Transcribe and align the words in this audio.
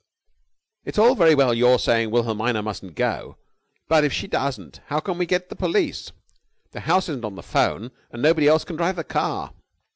"It's 0.83 0.97
all 0.97 1.13
very 1.13 1.35
well 1.35 1.53
your 1.53 1.77
saying 1.77 2.09
Wilhelmina 2.09 2.63
mustn't 2.63 2.95
go, 2.95 3.37
but, 3.87 4.03
if 4.03 4.11
she 4.11 4.25
doesn't, 4.25 4.79
how 4.87 4.99
can 4.99 5.19
we 5.19 5.27
get 5.27 5.49
the 5.49 5.55
police? 5.55 6.11
The 6.71 6.79
house 6.79 7.07
isn't 7.07 7.23
on 7.23 7.35
the 7.35 7.43
'phone, 7.43 7.91
and 8.09 8.19
nobody 8.19 8.47
else 8.47 8.63
can 8.65 8.77
drive 8.77 8.95
the 8.95 9.03
car." 9.03 9.53